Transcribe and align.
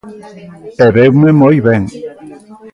E 0.85 0.87
veume 0.95 1.29
moi 1.41 1.57
ben. 1.67 1.83